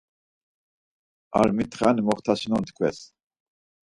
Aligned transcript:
Armitxani 1.39 2.01
moxtasinon 2.07 2.63
tkves. 2.65 2.99